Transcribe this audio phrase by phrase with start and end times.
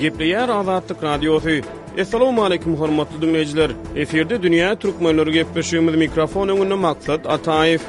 [0.00, 1.50] Gepleyer Azadlık Radyosu.
[2.00, 3.70] Assalamu aleykum hormatly dinleyijiler.
[4.02, 7.82] Eferde dünýä türkmenleri gepleşýümiz mikrofon öňünde maksat Ataýew.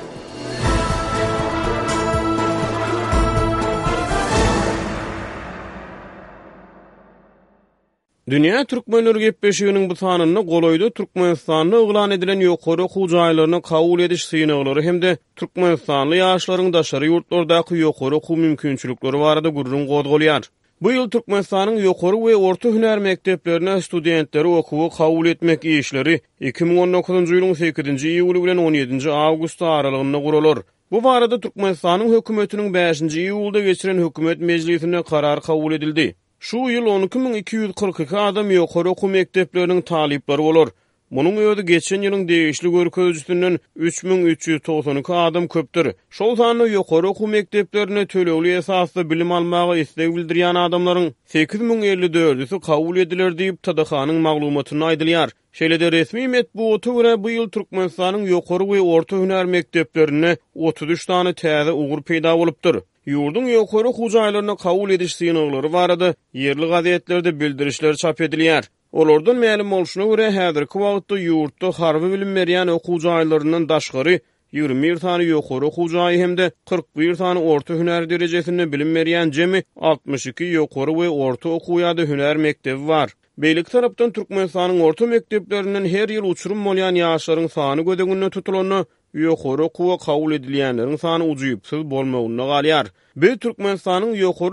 [8.30, 15.02] Dünya Türkmenler Gepbeşiyonun bu sanını koloydu Türkmenistanlı ıglan edilen yokoru kucaylarını kavul ediş sinyaları hem
[15.02, 20.44] de Türkmenistanlı yağışların daşarı yurtlardaki yokoru ku mümkünçülükleri varada gururun kodgoliyar.
[20.82, 27.56] Bu ýyl Türkmenistanyň ýokary ve orta hünär mekteplerine studentleri okuwy kavul etmek işleri 2019-njy ýylyň
[27.62, 30.62] 8-nji 17-nji awgust aralygynda
[30.92, 36.16] Bu varada Türkmenistanyň hökümetiniň 5-nji iýulda geçiren hökümet mejlisine karar kabul edildi.
[36.40, 40.70] Şu ýyl 12242 adam ýokary okuw mekteplerinin talipleri bolar.
[41.10, 43.56] Munun öýüdi geçen ýylyň degişli görkezüsinden
[43.88, 45.88] 3392 adam köpdür.
[46.18, 53.32] Şol sanly ýokary okuw mekteplerine töleli esasda bilim almağa isleg bildirýän adamlaryň 8054-si kabul ediler
[53.40, 55.30] diýip Tadahanyň maglumatyny aýdylýar.
[55.62, 61.34] Şeýle de resmi metbuaty bilen bu ýyl Türkmenistanyň ýokary we orta hünär mekteplerine 33 tane
[61.44, 62.76] täze ugur peýda bolupdyr.
[63.16, 66.14] Yurdun ýokary hucaylarına kabul ediş sinoğları var ýerli
[66.46, 68.70] yerli gazetlerde bildirişler çap edilýär.
[68.92, 74.20] Olordan mealim olshuna uray hadr quwat do yurt bilim meryan okhu jaylaryndan daşgırı
[74.52, 80.88] 21 tani yoxor okhujayi hemde 41 tani orta hünär derejesini bilim meryan jemi 62 yoxor
[80.88, 83.12] we orta okuwda hünär mektebi var.
[83.38, 89.98] Beylik tarapdan turkmenstanin orta mekteplerinin her yil uçurum molyan yaşarların faani gödüğünnä tutulunu yokoru quva
[89.98, 92.88] qawl edilyanın tani ucuyp syl bolma unnuğ alyar.
[93.16, 94.52] Bey turkmenstanin yoxor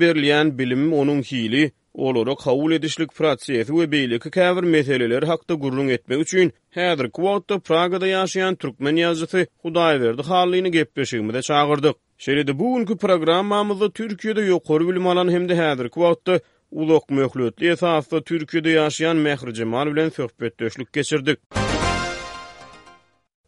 [0.00, 6.20] berilyan bilim onun hili, olara kavul edişlik prosesi ve beylik kavir meseleleri hakta gurrun etmek
[6.20, 11.96] üçün Hedir Kuvatta Praga'da yaşayan Türkmen yazısı Hudayverdi halini gepeşimi de çağırdık.
[12.18, 16.38] Şeride bugünkü programmamızda Türkiye'de yokor bilim alan hem de Hedir uloq
[16.70, 20.54] Ulok Möhlötli esasda Türkiye'de yaşayan Mehri Cemal bilen sohbet
[20.92, 21.38] geçirdik.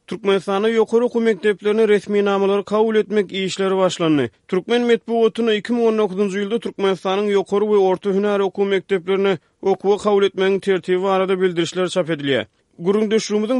[0.06, 4.30] Türkmenistan'a yokarı oku mekteplerine resmi namaları kabul etmek iyi işleri başlandı.
[4.48, 11.06] Türkmen otunu 2019 yılda Türkmenistan'ın yokarı ve orta hünar oku mekteplerine okuva kaul etmenin tertibi
[11.06, 12.44] arada bildirişler çap ediliyor.
[12.78, 13.10] Gurun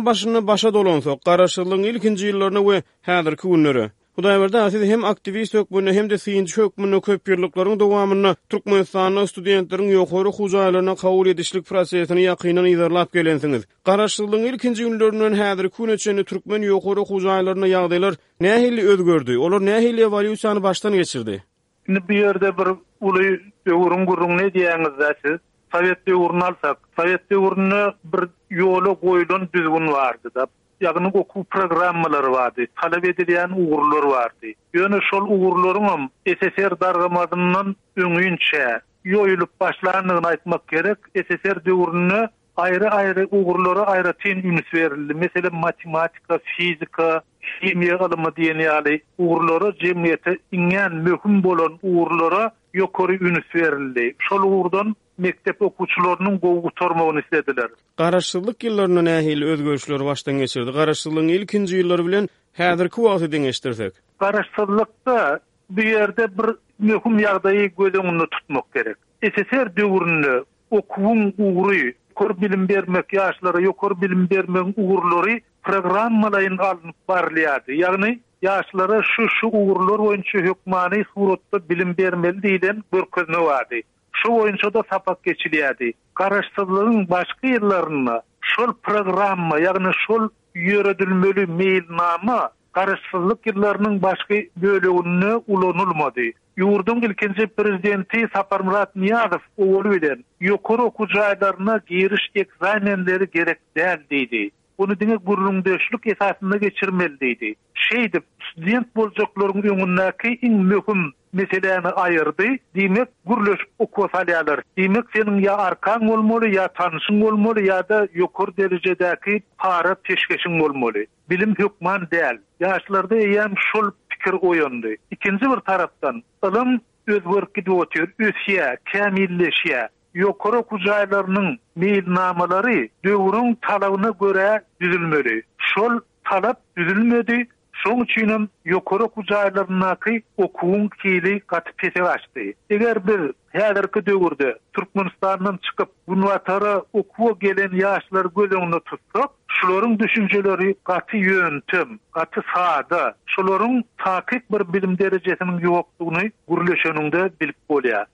[0.06, 3.90] başına başa dolansa, karaşırlığın ilkinci yıllarına ve hedirki günleri.
[4.18, 8.84] Hudaý berdi, siz hem aktivist sök hem de siýin sök bu, köp ýyrlyklaryň dowamyna türkmen
[8.84, 13.62] sanyny studentleriň ýokary huzurlaryna kabul edişlik prosesini ýakynyň ýerlap gelensiňiz.
[13.84, 19.36] Garaşdyrylan ilkinji günlerinden häzir köneçeni türkmen ýokary huzurlaryna ýagdaýlar nähili özgördi?
[19.38, 21.42] Olar nähili evolýusiýany başdan geçirdi?
[21.88, 22.68] Indi bu ýerde bir
[23.10, 23.28] uly
[23.66, 25.32] öwrüň gurrüň ne diýýäňiz zäsi?
[25.72, 26.12] Sowetde
[26.48, 28.22] alsak, Sowetde urnuny bir
[28.62, 30.46] ýoly goýulan düzgün wardy da.
[30.82, 34.50] ýagny okuw programmalary bardy, talap edilýän ugurlar bardy.
[34.76, 36.04] Ýöne şol ugurlaryň hem
[36.38, 37.68] SSR dargamadynyň
[38.04, 38.66] öňüňçe
[39.14, 40.98] ýoýulyp başlanyşyny aýtmak gerek.
[41.14, 45.14] SSR döwrüne Ayrı-ayrı uğurlara ayrı ten ünüs verildi.
[45.14, 47.20] Mesela matematika, fizika,
[47.60, 54.14] kimya alımı diyen uğurları uğurlara cemiyete inen mühüm bolan uğurlara yokori ünüs verildi.
[54.28, 57.68] Şol uğurdan mektep okuçularının gogu tormağını istediler.
[57.96, 60.72] Karaşsızlık yıllarına nehil özgörüşler baştan geçirdi.
[60.72, 63.92] Karaşsızlığın ilk inci yılları bilen hedir kuvatı deneştirdik.
[64.18, 65.40] Karaşsızlıkta
[65.70, 66.46] bir yerde bir
[66.78, 68.96] mühüm yardayı gözünü tutmak gerek.
[69.22, 77.72] SSR dövrünü okuvun uğruyu, kor bilim vermek yaşları, yokor bilim vermek uğurları programmalayın alınıp barliyadı.
[77.72, 83.74] Yani yaşlara şu şu uğurlar oyuncu hükmani surutta bilim vermeli deyden bir kızna vardı.
[84.22, 85.92] şu oyunça da sapat geçiliyadi.
[86.14, 96.32] Karışsızlığın başka yıllarına şol programma, yani şol yöredülmölü meylnama karışsızlık yıllarının başka bölüğününü ulanulmadi.
[96.56, 104.50] Yurdun ilkinci prezidenti Sapar Murat Niyazov oğlu ile yukarı okucaylarına giriş ekzamenleri gerek değil dedi.
[104.78, 107.54] Bunu dine gurrun döşlük esasında geçirmeli deydi.
[107.74, 108.20] Şeydi,
[108.50, 112.44] student bolcakların önündeki en mühüm meselemi ayırdı.
[112.74, 114.60] Dinik gurluş okosalyalar.
[114.76, 121.04] Dinik senin ya arkan olmalı ya tanışın olmalı ya da yukur derecedeki para peşkeşin olmalı.
[121.30, 122.38] Bilim hükman değil.
[122.60, 124.88] Yaşlarda eyem şul pikir oyundu.
[125.10, 128.08] İkinci bir taraftan ılım özvörkü de otuyor.
[128.18, 129.88] Üsye, kemilleşye.
[130.14, 135.42] Yokoro kucaylarının meydnamaları dövrün talavına göre düzülmeli.
[135.58, 137.48] Şol talap düzülmedi.
[137.84, 140.12] Şol üçin hem ýokara kuzaýlaryna ki
[140.44, 142.44] okuwun kiýli gatyp ketse başdy.
[142.70, 143.20] Eger bir
[143.58, 152.40] häderki döwürde Türkmenistandan çykyp unwatara okuwa gelen ýaşlar gözüňde tutsak, şularyň düşünjeleri gaty ýöntem, gaty
[152.54, 158.04] sada, şularyň taýyk bir bilim derejesiniň ýokdugyny gurulşanynda bilip bolýar.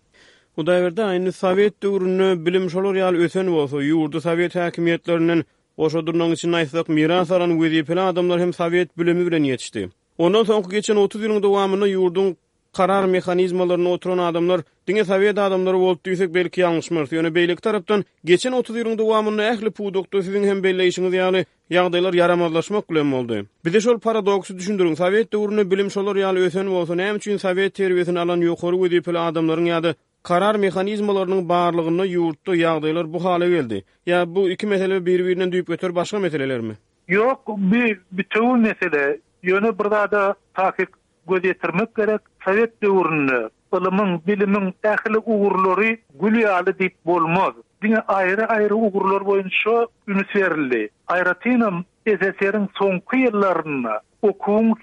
[0.56, 5.42] Bu daýerde aýny Sowet döwründe bilim şolary ýaly ösen bolsa, ýurdu Sowet häkimiýetleriniň
[5.80, 9.90] Oşodurnoň için aýtsak, miras aran adamlar hem Sowet bölümi bilen ýetişdi.
[10.18, 12.34] Ondan soňky geçen 30 ýylyň dowamyny ýurdun
[12.72, 17.04] karar mehanizmalaryny oturan adamlar, dine Sowet adamlar oldu diýsek belki ýalňyşmyr.
[17.16, 22.90] Ýöne beýlik tarapdan geçen 30 ýylyň dowamyny ähli puwdukda sizin hem belleýişiňiz yali, ýagdaýlar yaramazlaşmak
[22.90, 23.40] bilen oldu.
[23.64, 24.94] Bize şol paradoksy düşündürin.
[24.94, 27.80] Sowet döwrüne bilim şolary ýaly ösen bolsa, Hem üçin Sowet
[28.22, 33.84] alan ýokary wezipeli adamlaryň ýady karar mekanizmalarının barlığını yurtdu yağdaylar bu hale geldi.
[34.06, 36.74] Ya bu iki mesele bir-birinden düyüp götür başka meseleler mi?
[37.08, 39.18] Yok, bir bütün mesele.
[39.42, 40.88] Yönü burada da takip
[41.28, 42.20] göz yetirmek gerek.
[42.44, 47.52] Sovet dövrünü, ılımın, bilimin, ehli uğurları gülüyalı deyip bolmaz.
[47.82, 50.88] Dine ayrı ayrı uğurlar boyunca şu ümit verildi.
[51.06, 53.90] Ayratinam SSR'in sonku yıllarını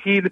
[0.03, 0.29] kiyili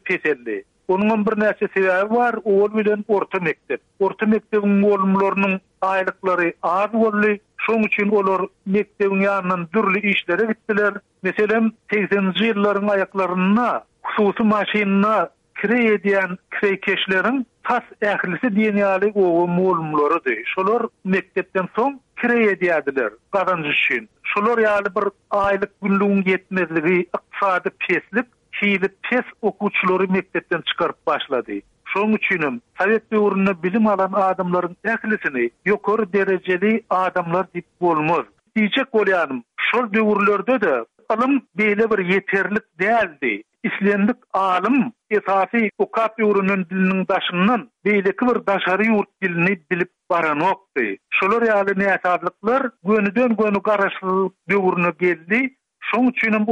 [0.88, 2.36] Onun bir näçe sebäbi bar.
[2.44, 3.82] Owul bilen orta mekdep.
[4.06, 5.58] Orta mekdepiň bolumlarynyň
[5.88, 7.32] aýlyklary az boldy.
[7.66, 8.42] Şoň üçin olar
[8.76, 10.94] mektebiň ýanynyň dürli işleri gitdiler.
[11.28, 13.68] Meselem 80-nji ýyllaryň aýaklaryna
[14.16, 15.30] hususy maşynyna
[15.62, 16.38] kire edýän
[17.68, 20.36] tas has ählisi diýenýäli owul bolumlarydy.
[20.56, 23.12] Şolar mekdepden soň kire edýädiler.
[23.74, 24.10] üçin.
[24.24, 28.28] Şolar ýaly bir aýlyk günlügiň ýetmezligi, ykdysady peslik
[28.60, 31.62] tiýli pes okuwçylary mektepden çykaryp başlady.
[31.94, 38.26] Şoň üçinim Sowet döwründe bilim alan adamlaryň ählisini ýokary dereceli adamlar dip bolmaz.
[38.58, 40.74] Diýecek bolýanym, şol döwürlerde de
[41.10, 43.42] alım beýle bir ýeterlik däldi.
[43.64, 50.98] İslendik alım esasy ukap ýurunyň dilinin daşynyň beýleki bir daşary yurt dilini bilip baranokdy.
[51.10, 55.52] Şolary ýaly näsadlyklar gönüden gönü garaşly döwrüne geldi.
[55.94, 56.46] Şoň üçin hem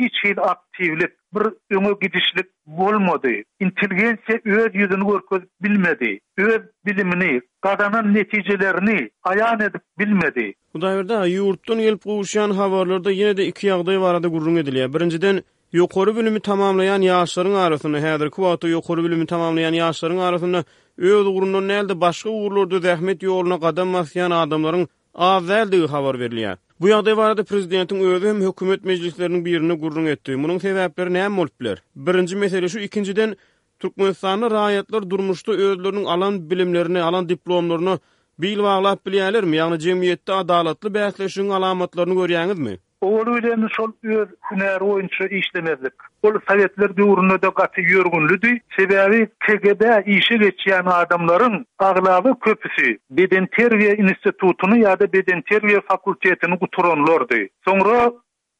[0.00, 1.42] hiç hil aktivlik, bir
[1.76, 2.46] öňe gidişlik
[2.78, 3.34] bolmady.
[3.64, 6.10] Intelligensiýa öz ýüzüni görkez bilmedi.
[6.38, 10.46] Öz bilimini, gadanyň netijelerini aýan edip bilmedi.
[10.74, 14.92] Bu daýerde ýurtdan gelip gowşan habarlarda ýene de iki ýagdaý barada gurrun edilýär.
[14.94, 15.42] Birinciden
[15.74, 20.64] ýokary bilimi tamamlayan ýaşlaryň arasynda häzir Kuvatı ýokary bilimi tamamlayan ýaşlaryň arasynda
[20.98, 26.58] öwül gurrunyň näldä başga uğurlarda zähmet ýoluna kadam masyan adamlaryň awzaldy havar berilýär.
[26.80, 30.36] Bu ýagdaý barada prezidentiň özü hem hökümet mejlislerini birini gurrun etdi.
[30.42, 31.78] Munyň sebäpleri näme bolýar?
[31.96, 33.32] Birinji mesele şu, ikinciden
[33.80, 37.98] Türkmenistanly raýatlar durmuşda özleriniň alan bilimlerini, alan diplomlaryny
[38.44, 39.56] bil bağlap bilýärler mi?
[39.62, 42.76] Ýagny jemgyýetde adalatly bäsleşigiň alamatlaryny görýäňizmi?
[43.00, 45.92] Oğul öýlenen sol öz hünär oýunçy işlemezlik.
[46.22, 48.52] Ol sovetler döwründe de gaty ýörgünlüdi.
[48.78, 49.82] Sebäbi KGB
[50.18, 57.42] işe geçýän adamlaryň aglawy köpüsi beden terbiýe institutuny ýa-da beden terbiýe fakultetini gutoranlardy.
[57.68, 58.12] Soňra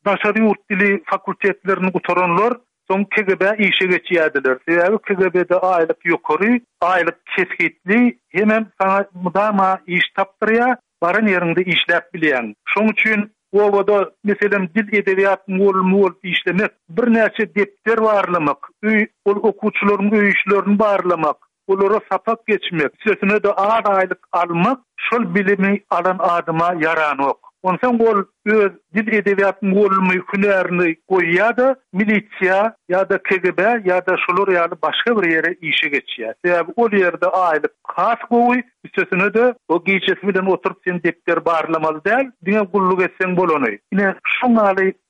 [0.06, 2.52] başary urt dili fakultetlerini gutoranlar
[2.90, 4.58] son KGB işi geçýädiler.
[4.68, 9.04] Sebäbi KGB-de aýlyk ýokary, aýlyk hemen sana
[9.34, 10.76] daýma iş tapdyrýar.
[11.02, 12.54] Baran yerinde işlep bilen.
[12.68, 13.98] Şonu üçin Gowada
[14.28, 18.58] meselem dil edebiyatyny mol mol işlemek, bir näçe depter barlamak,
[18.90, 19.00] üy
[19.30, 21.38] ol okuwçylaryň öýüşlerini barlamak,
[21.68, 27.45] olara sapak geçmek, sesine de ağa almak, şol bilimi alan adyma yaranok.
[27.62, 34.48] Onsan gol öz dil edebiyatın gol mükünlerini koyuyadı, milisya ya da KGB ya da şolur
[34.52, 36.34] ya da başka bir yere işe geçiyor.
[36.44, 42.28] Sebebi o yerde aylık kas koyu, üstesine de o giyicesmiden oturup sen depter bağırlamalı değil,
[42.44, 43.66] dünya kulluk etsen bol onu.
[43.92, 44.14] Yine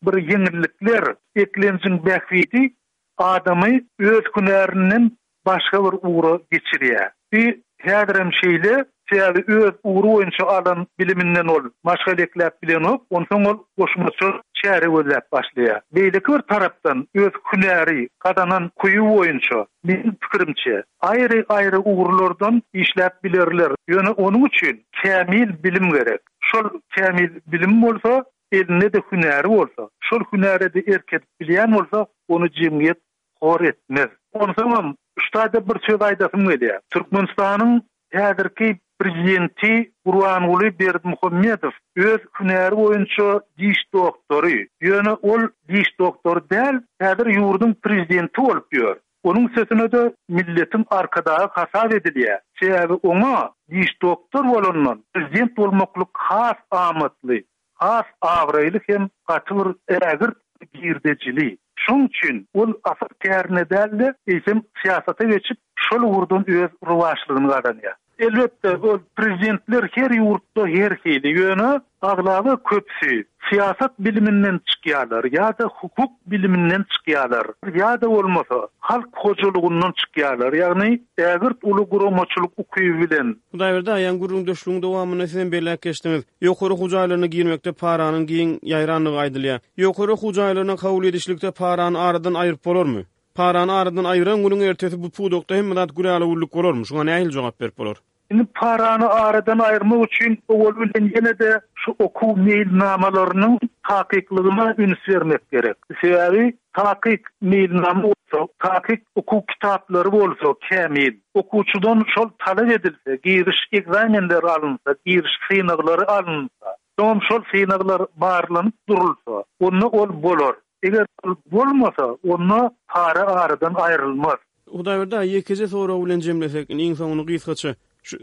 [0.06, 1.04] bir yenilikler
[1.36, 2.72] eklenizin behviydi,
[3.18, 7.06] adamı öz günlerinin başka bir uğra geçiriyor.
[7.32, 13.44] Bir hedrem şeyle, Şeýle öz uru oýunçy adam biliminden ol, maşga lekläp bilen ol, onsoň
[13.50, 14.28] ol goşmaçy
[14.62, 15.80] şäri gözläp başlaýar.
[15.94, 23.70] Beýleki bir tarapdan öz künäri gadanan kuyu oýunçy, min pikirimçe, aýry-aýry uğurlardan işläp bilerler.
[23.90, 26.20] Ýöne onuň üçin kämil bilim gerek.
[26.40, 32.46] Şol kämil bilim bolsa, elinde de hünäri bolsa, şol hünäri de erket bilýän bolsa, onu
[32.46, 32.98] jemgyýet
[33.40, 34.10] hor etmez.
[34.34, 36.80] Onsoň, ştada bir söz aýdasym gelýär.
[36.92, 37.80] Türkmenistanyň
[38.14, 39.72] häzirki prezidenti
[40.04, 47.74] Urwanuly Berd Muhammedow öz hünäri boýunça diş doktory, ýöne ol diş doktor däl, häzir ýurdun
[47.84, 48.96] prezidenti bolup ýör.
[49.22, 52.40] Onun sesine de milletin arkadağı hasap ediliye.
[52.60, 57.38] Şehebi ona diş doktor olunun, prezident olmaklık has amatlı,
[57.74, 60.32] has avraylı hem katılır eragır
[60.74, 61.56] girdecili.
[61.78, 67.92] Şun için ol asır kerne derli, isim siyasata geçip şol vurdun öz ruvaşlığını kazanıyor.
[68.18, 73.24] Elbette o prezidentler her yurtta her hili yönü aglavı köpsi.
[73.50, 77.46] Siyasat biliminden çıkıyalar ya da hukuk biliminden çıkıyalar
[77.76, 80.52] ya da olmasa halk hocalığından çıkıyalar.
[80.52, 83.36] Yani devirt ulu guru maçılık okuyu bilen.
[83.52, 86.24] Bu devirde ayan gurun döşlüğün devamını sizin belak geçtiniz.
[86.40, 89.60] Yokuru hucaylarına girmekte paranın giyin yayranlığı aydılıya.
[89.76, 93.00] Yokuru hucaylarına kavul edişlikte paranın aradan ayırıp olur mu?
[93.36, 96.86] paranı aradan ayıran günün ertesi bu pudokta hem rahat gurala ulluk olur mu?
[96.86, 97.96] Şuna ne ahil cevap verip olur?
[98.30, 105.08] Şimdi paranı aradan ayırmak için o ölümden yine de şu oku mail namalarının takiklığına ünüs
[105.08, 105.76] vermek gerek.
[106.00, 111.14] Sebebi takik mail namı olsa, takik oku kitapları olsa, kemil.
[111.34, 119.44] Okuçudan şol talep edilse, giriş egzaminler alınsa, giriş sınavları alınsa, Doğum şol sinarlar bağırlanıp durulsa,
[119.60, 120.54] onu ol bolor.
[120.82, 121.06] Eger
[121.52, 124.36] bolmasa, onu para aradan ayrılmaz.
[124.72, 127.74] Bu da bir daha sonra ulen cemlesek, insan onu gizkaçı.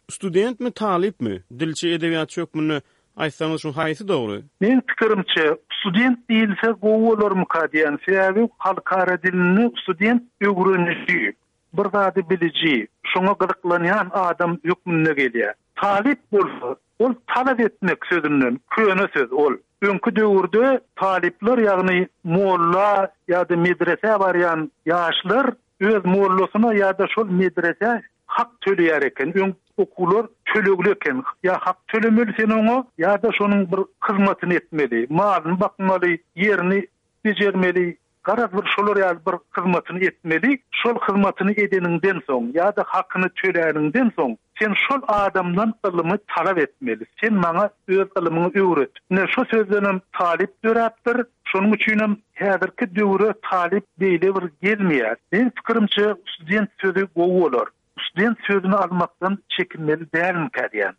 [0.10, 1.44] student mi, talip mi?
[1.60, 2.74] Dilçi, edeviyat çok mu
[3.62, 4.42] şu hayisi doğru.
[4.62, 8.00] Men kıtırımçı, student değilse gov olur mu kadiyen?
[8.58, 11.08] halkara dilini student ögrünü.
[11.74, 12.88] Bir zadi bilici.
[13.04, 15.18] Şuna gıdıklanyan adam yok mu ne
[15.84, 19.54] talip bolsa, ol talep etmek sözünün, köne söz ol.
[19.90, 25.50] Önkü döwürde talipler ýagny yani molla ýa-da medrese barýan ýaşlar
[25.90, 27.92] öz mollasyna ýa-da şol medrese
[28.38, 29.36] hak töleýär eken.
[29.38, 35.60] Önkü okulor töleglekken ya hak tölemel sen onu ya da şonun bir hizmetini etmeli maadın
[35.60, 36.88] bakmaly, yerini
[37.26, 40.52] becermeli Garaz bir şolur ýaly bir hyzmatyny etmeli,
[40.82, 47.06] şol hyzmatyny edeninden soň ýa-da hakyny töleýärinden soň sen şol adamdan ylymy talap etmeli.
[47.24, 47.66] Sen maňa
[47.98, 48.92] öz ylymyny öwret.
[49.18, 51.26] Näme şu sözlerini talip döräpdir.
[51.54, 55.16] Şonuň üçinem hem häzirki döwre talip beýle bir gelmeýär.
[55.34, 57.68] Sen pikirimçe student sözi gowy bolar.
[58.08, 60.94] Student sözüni almakdan çekinmeli däl mi kädiň?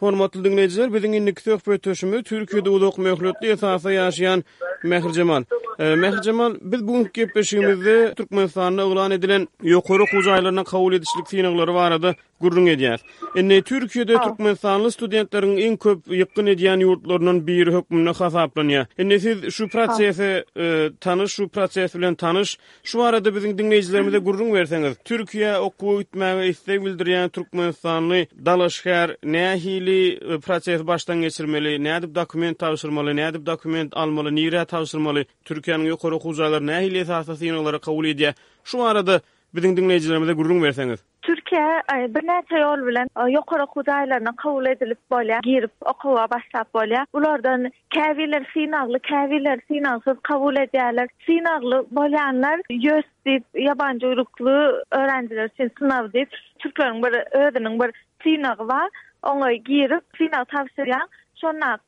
[0.00, 4.42] Hormatly dinleyijiler, bizin indiki söhbetdeşimiz Türkiýede uzak möhletli esasa ýaşaýan
[4.84, 5.42] Mehir Cemal.
[5.52, 12.14] biz Mehir Cemal, biz bugünkü gepleşigimizde Türkmenistanyň ulan edilen ýokary hujaýlaryna kabul edişlik synagları barada
[12.44, 13.00] gurrun edýär.
[13.40, 18.88] Enne, Türkiýede türkmen sanly studentleriň iň köp ýykyn edýän ýurtlarynyň biri hökmüne hasaplanýar.
[19.00, 20.30] Enne, siz şu prosesi
[20.64, 20.66] e,
[21.06, 22.56] tanış, şu proses bilen tanış.
[22.82, 30.00] Şu arada biziň dinleýijilerimize gurrun berseňiz, Türkiýe okuw gitmäge isleg bildirýän türkmen sanly dalaşýar, nähili
[30.12, 36.38] e, proses başdan geçirmeli, nädip dokument tapşyrmaly, nädip dokument almaly, nirä tapşyrmaly, Türkiýanyň ýokary okuw
[36.42, 38.34] jaýlaryna nähili esasasyny olara kabul edýär.
[38.64, 39.20] Şu arada
[39.54, 41.00] Bidin dinleyicilerimize gurulun verseniz.
[41.22, 47.06] Türkiye bir nece yol bilen yokara kudaylarına kavul edilip bolya, girip okuva başlap bolya.
[47.14, 51.08] Bulardan kaviler sinaglı, kaviler sinagsız kavul ediyerler.
[51.26, 57.90] Sinaglı bolyanlar göz deyip yabancı uyruklu öğrenciler için sınav deyip Türklerin bir ödünün bir
[58.22, 58.88] sinagı var.
[59.22, 61.08] Ona girip sinag tavsiyan.
[61.34, 61.78] Sonra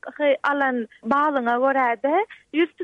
[0.43, 2.77] alan bağlına göre de yurt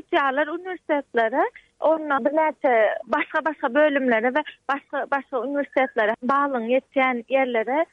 [1.82, 2.74] onunla bir nətə
[3.16, 7.84] başqa-başqa bölümlərə və başqa-başqa universitetlərə bağlıq yetən yerlərə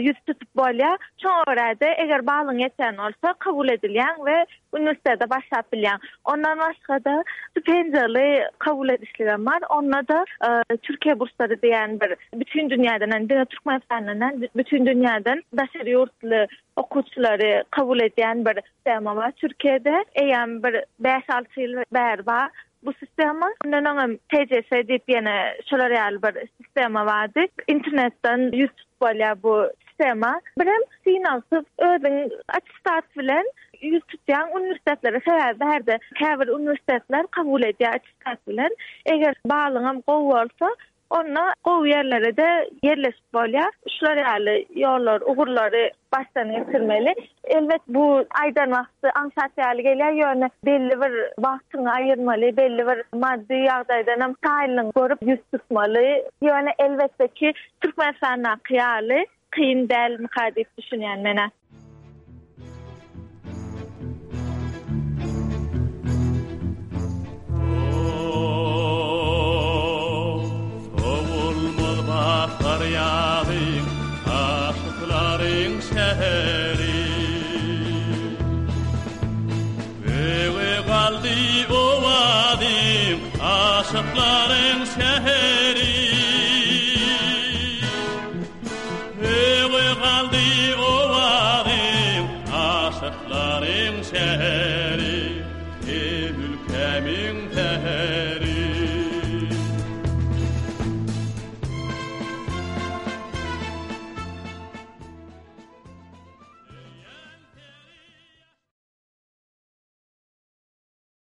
[0.00, 6.58] yüz e, tutup bolya çoğrada eger bağlan yeten olsa kabul edilyen ve üniversitede başlatılyen ondan
[6.58, 13.10] başka da stipendiyalı kabul edişlerim var onunla da e, Türkiye bursları diyen bir bütün dünyadan
[13.10, 20.04] yani dine Türkmen fenlenen bütün dünyadan dışarı yurtlu okuçları kabul edyen bir sistem var Türkiye'de
[20.14, 22.48] eyen bir 5-6 yıl berba
[22.82, 25.36] bu sistema nanaga TCS dip yana
[25.70, 29.54] şular ýaly bir sistema wady internetden YouTube bolýar bu
[29.86, 32.16] sistema birem sinansyz özüň
[32.60, 33.46] atstat bilen
[33.80, 38.70] YouTube ýa-da üniversitetlere sebäp berdi käbir üniversitetler kabul edýär atstat bilen
[39.16, 40.68] eger baýlygam gowy bolsa
[41.14, 43.70] Onna qov yerlere de yerleşik bolya.
[43.98, 47.14] Şular yali, yorlar, uğurları baştan yetirmeli.
[47.44, 50.50] Elbet bu aydan vaxtı, anşat yali geliyor.
[50.66, 56.02] belli bir vaxtın ayırmalı, belli bir maddi yağdaydan am sahilin görüp yüz tutmalı.
[56.42, 60.18] Yani elbette ki Türkmen sahilin akiyali, kıyindel,
[61.00, 61.50] mene.
[83.96, 85.55] Şaplaren şehir